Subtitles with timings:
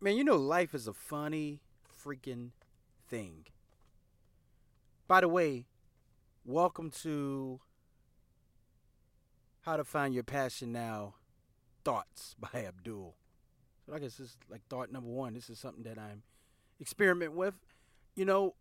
[0.00, 1.60] Man, you know life is a funny
[2.04, 2.50] freaking
[3.08, 3.46] thing.
[5.08, 5.66] By the way,
[6.44, 7.58] welcome to
[9.62, 11.14] How to Find Your Passion Now
[11.84, 13.16] Thoughts by Abdul.
[13.84, 15.34] So I guess this is like thought number one.
[15.34, 16.22] This is something that I'm
[16.78, 17.54] experiment with.
[18.14, 18.54] You know,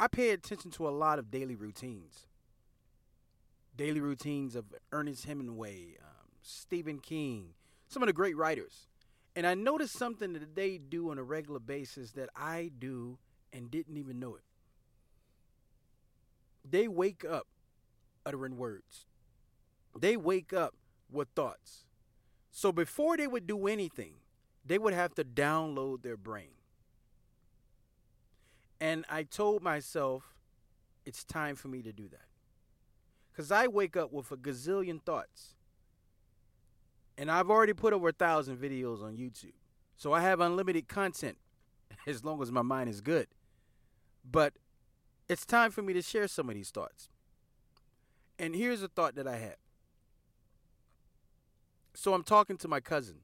[0.00, 2.26] I pay attention to a lot of daily routines.
[3.76, 7.50] Daily routines of Ernest Hemingway, um, Stephen King,
[7.88, 8.86] some of the great writers.
[9.36, 13.18] And I noticed something that they do on a regular basis that I do
[13.52, 14.42] and didn't even know it.
[16.68, 17.46] They wake up
[18.24, 19.06] uttering words.
[19.98, 20.74] They wake up
[21.10, 21.86] with thoughts.
[22.50, 24.14] So before they would do anything,
[24.64, 26.54] they would have to download their brain.
[28.80, 30.34] And I told myself,
[31.04, 32.28] it's time for me to do that.
[33.32, 35.54] Because I wake up with a gazillion thoughts.
[37.16, 39.52] And I've already put over a thousand videos on YouTube.
[39.96, 41.38] So I have unlimited content
[42.06, 43.28] as long as my mind is good.
[44.28, 44.54] But
[45.28, 47.08] it's time for me to share some of these thoughts.
[48.38, 49.56] And here's a thought that I had.
[51.94, 53.18] So I'm talking to my cousin,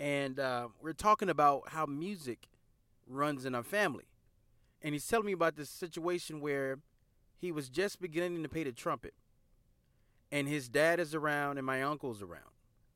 [0.00, 2.48] and uh, we're talking about how music
[3.06, 4.06] runs in our family.
[4.80, 6.78] And he's telling me about this situation where
[7.38, 9.12] he was just beginning to play the trumpet
[10.30, 12.50] and his dad is around and my uncle's around.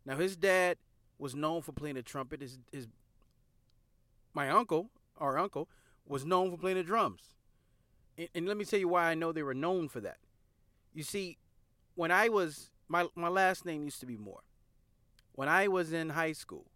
[0.04, 0.76] Now his dad
[1.18, 2.40] was known for playing the trumpet.
[2.40, 2.88] His his
[4.32, 5.68] my uncle, our uncle,
[6.06, 7.34] was known for playing the drums.
[8.16, 10.18] And, and let me tell you why I know they were known for that.
[10.94, 11.38] You see,
[11.94, 14.42] when I was my my last name used to be Moore.
[15.32, 16.66] When I was in high school,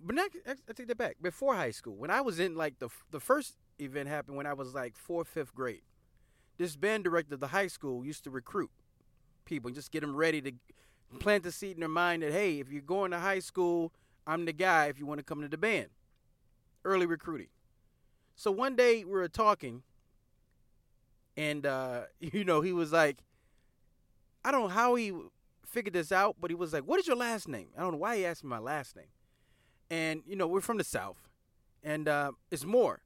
[0.00, 1.16] but not, I take that back.
[1.20, 4.54] Before high school, when I was in like the the first event happened when I
[4.54, 5.82] was like fourth, fifth grade.
[6.56, 8.70] This band director of the high school used to recruit
[9.44, 10.52] people and just get them ready to
[11.18, 13.92] plant the seed in their mind that hey, if you're going to high school,
[14.26, 15.88] I'm the guy if you want to come to the band.
[16.84, 17.48] Early recruiting.
[18.36, 19.82] So one day we were talking,
[21.36, 23.18] and uh, you know he was like,
[24.44, 25.12] I don't know how he
[25.64, 27.98] figured this out, but he was like, "What is your last name?" I don't know
[27.98, 29.06] why he asked me my last name,
[29.90, 31.28] and you know we're from the south,
[31.82, 33.00] and uh, it's Moore,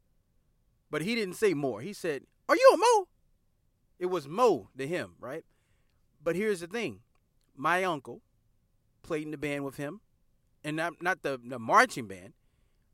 [0.90, 1.80] but he didn't say Moore.
[1.80, 3.08] He said, "Are you a Mo?"
[3.98, 5.44] It was Mo to him, right?
[6.22, 7.00] But here's the thing
[7.56, 8.20] my uncle
[9.02, 10.00] played in the band with him,
[10.64, 12.32] and not, not the, the marching band,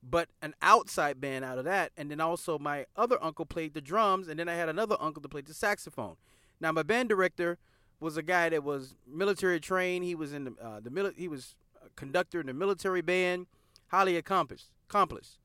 [0.02, 1.92] but an outside band out of that.
[1.96, 5.20] And then also my other uncle played the drums, and then I had another uncle
[5.22, 6.16] that played the saxophone.
[6.60, 7.58] Now my band director
[8.00, 10.04] was a guy that was military trained.
[10.04, 11.54] He was in the uh, the mili- he was
[11.84, 13.46] a conductor in the military band,
[13.88, 14.66] highly accomplished.
[14.88, 15.38] Accomplished.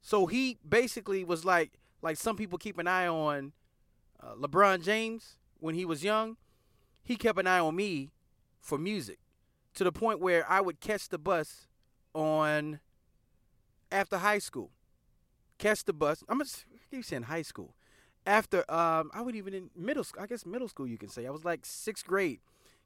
[0.00, 1.72] So he basically was like
[2.02, 3.52] like some people keep an eye on
[4.22, 6.36] uh, LeBron James when he was young
[7.04, 8.10] he kept an eye on me
[8.60, 9.18] for music
[9.74, 11.68] to the point where I would catch the bus
[12.14, 12.80] on
[13.92, 14.70] after high school.
[15.58, 16.24] Catch the bus.
[16.28, 17.74] I'm just keep saying high school.
[18.26, 20.22] After um, I would even in middle school.
[20.22, 21.26] I guess middle school you can say.
[21.26, 22.40] I was like sixth grade.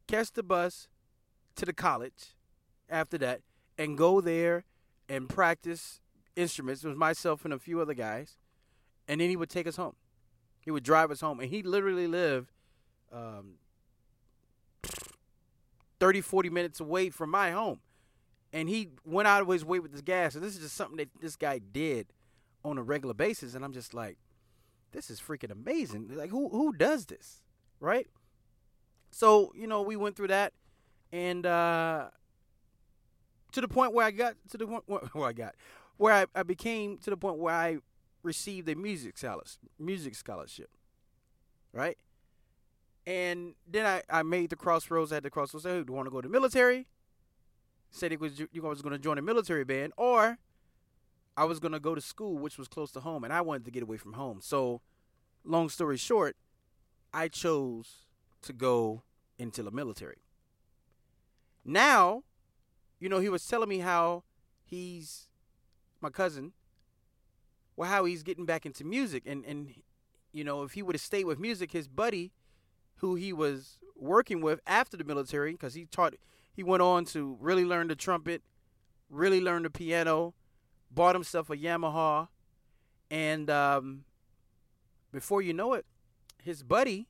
[0.06, 0.88] Catch the bus
[1.56, 2.34] to the college.
[2.90, 3.42] After that,
[3.76, 4.64] and go there
[5.10, 6.00] and practice
[6.36, 6.82] instruments.
[6.82, 8.38] It was myself and a few other guys,
[9.06, 9.94] and then he would take us home.
[10.60, 12.50] He would drive us home, and he literally lived
[13.12, 13.56] um,
[16.00, 17.80] 30, 40 minutes away from my home.
[18.52, 20.34] And he went out of his way with this gas.
[20.34, 22.06] And this is just something that this guy did
[22.64, 23.54] on a regular basis.
[23.54, 24.18] And I'm just like,
[24.92, 26.10] this is freaking amazing.
[26.14, 27.42] Like, who who does this?
[27.80, 28.06] Right?
[29.10, 30.52] So, you know, we went through that.
[31.12, 32.08] And uh,
[33.52, 35.54] to the point where I got to the point where I got,
[35.96, 37.78] where I, I became to the point where I
[38.22, 40.70] received a music scholarship, music scholarship.
[41.72, 41.98] Right?
[43.08, 45.12] And then I, I made the crossroads.
[45.12, 45.64] I had the crossroads.
[45.64, 46.86] Hey, do you want to go to the military?
[47.90, 50.36] Said it was you was going to join a military band, or
[51.34, 53.64] I was going to go to school, which was close to home, and I wanted
[53.64, 54.40] to get away from home.
[54.42, 54.82] So,
[55.42, 56.36] long story short,
[57.14, 58.08] I chose
[58.42, 59.04] to go
[59.38, 60.18] into the military.
[61.64, 62.24] Now,
[63.00, 64.24] you know, he was telling me how
[64.66, 65.28] he's
[66.02, 66.52] my cousin,
[67.74, 69.72] well, how he's getting back into music, and and
[70.30, 72.32] you know, if he would have stayed with music, his buddy
[72.98, 76.14] who he was working with after the military because he taught
[76.52, 78.42] he went on to really learn the trumpet
[79.10, 80.34] really learn the piano
[80.90, 82.28] bought himself a yamaha
[83.10, 84.04] and um,
[85.12, 85.84] before you know it
[86.42, 87.08] his buddy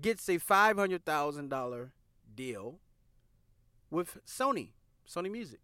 [0.00, 1.90] gets a $500000
[2.34, 2.78] deal
[3.90, 4.70] with sony
[5.08, 5.60] sony music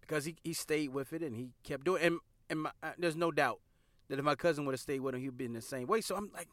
[0.00, 2.18] because he, he stayed with it and he kept doing it and,
[2.48, 3.60] and my, uh, there's no doubt
[4.08, 6.00] that if my cousin would have stayed with him he'd been the same way.
[6.00, 6.48] So i'm like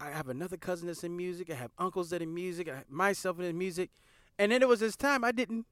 [0.00, 1.50] I have another cousin that's in music.
[1.50, 2.68] I have uncles that in music.
[2.68, 3.90] I have myself in music.
[4.38, 5.66] And then it was this time I didn't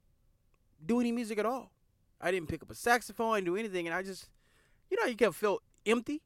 [0.84, 1.72] do any music at all.
[2.20, 4.28] I didn't pick up a saxophone, I didn't do anything, and I just,
[4.90, 6.22] you know, you can feel empty.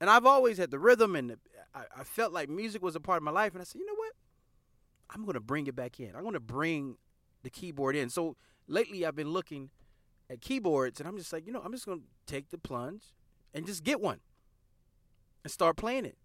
[0.00, 1.38] And I've always had the rhythm, and the,
[1.74, 3.52] I, I felt like music was a part of my life.
[3.52, 4.12] And I said, you know what?
[5.10, 6.14] I'm going to bring it back in.
[6.14, 6.96] I'm going to bring
[7.42, 8.08] the keyboard in.
[8.08, 8.36] So
[8.68, 9.70] lately, I've been looking
[10.30, 13.02] at keyboards, and I'm just like, you know, I'm just going to take the plunge
[13.52, 14.20] and just get one
[15.42, 16.18] and start playing it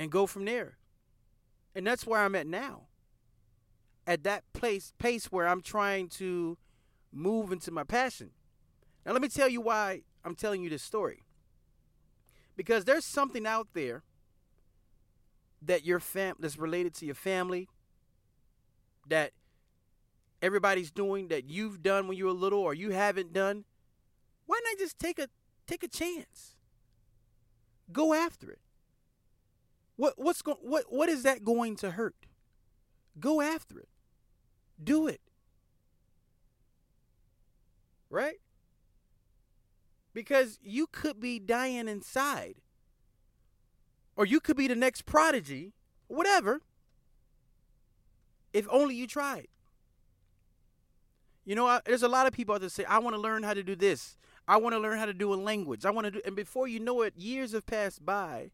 [0.00, 0.78] and go from there.
[1.74, 2.86] And that's where I'm at now.
[4.06, 6.56] At that place pace where I'm trying to
[7.12, 8.30] move into my passion.
[9.04, 11.22] Now let me tell you why I'm telling you this story.
[12.56, 14.02] Because there's something out there
[15.60, 17.68] that your fam that's related to your family
[19.06, 19.32] that
[20.40, 23.66] everybody's doing that you've done when you were little or you haven't done.
[24.46, 25.28] Why not just take a
[25.66, 26.56] take a chance?
[27.92, 28.60] Go after it.
[30.00, 32.14] What what's going what what is that going to hurt?
[33.18, 33.90] Go after it.
[34.82, 35.20] Do it.
[38.08, 38.40] Right?
[40.14, 42.54] Because you could be dying inside.
[44.16, 45.74] Or you could be the next prodigy,
[46.08, 46.62] whatever.
[48.54, 49.48] If only you tried.
[51.44, 53.42] You know, I, there's a lot of people out there say, I want to learn
[53.42, 54.16] how to do this.
[54.48, 55.84] I want to learn how to do a language.
[55.84, 58.50] I want to do, and before you know it, years have passed by,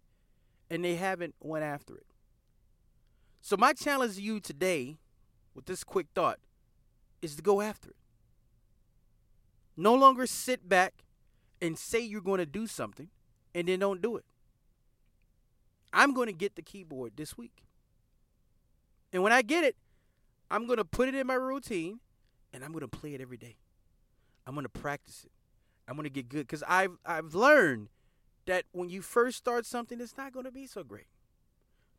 [0.70, 2.06] and they haven't went after it.
[3.40, 4.98] So my challenge to you today,
[5.54, 6.38] with this quick thought,
[7.22, 7.96] is to go after it.
[9.76, 11.04] No longer sit back
[11.60, 13.08] and say you're going to do something,
[13.54, 14.24] and then don't do it.
[15.92, 17.62] I'm going to get the keyboard this week,
[19.12, 19.76] and when I get it,
[20.50, 22.00] I'm going to put it in my routine,
[22.52, 23.56] and I'm going to play it every day.
[24.46, 25.32] I'm going to practice it.
[25.88, 27.88] I'm going to get good because I've I've learned
[28.46, 31.08] that when you first start something, it's not going to be so great.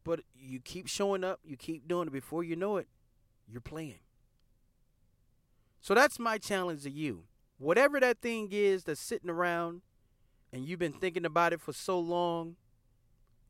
[0.04, 2.14] But you keep showing up, you keep doing it.
[2.14, 2.88] Before you know it,
[3.48, 4.00] you're playing.
[5.82, 7.24] So that's my challenge to you.
[7.58, 9.82] Whatever that thing is that's sitting around
[10.54, 12.56] and you've been thinking about it for so long,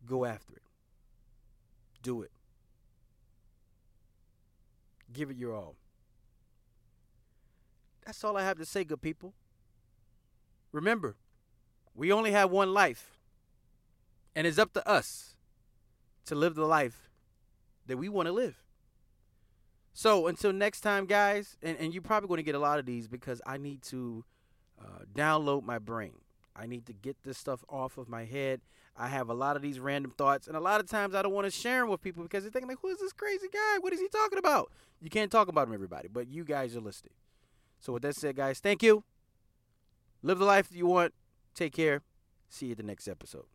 [0.05, 0.63] go after it.
[2.01, 2.31] Do it.
[5.11, 5.75] Give it your all.
[8.05, 9.33] That's all I have to say, good people.
[10.71, 11.17] Remember,
[11.97, 13.17] we only have one life,
[14.35, 15.35] and it's up to us
[16.25, 17.09] to live the life
[17.87, 18.63] that we want to live.
[19.93, 22.85] So until next time, guys, and, and you're probably going to get a lot of
[22.85, 24.23] these because I need to
[24.79, 26.13] uh, download my brain.
[26.55, 28.61] I need to get this stuff off of my head.
[28.95, 31.33] I have a lot of these random thoughts, and a lot of times I don't
[31.33, 33.77] want to share them with people because they're thinking like, "Who is this crazy guy?
[33.79, 34.71] What is he talking about?"
[35.01, 37.13] You can't talk about him, everybody, but you guys are listening.
[37.79, 39.03] So with that said, guys, thank you.
[40.23, 41.13] Live the life that you want.
[41.57, 42.03] Take care.
[42.49, 43.45] See you the next episode.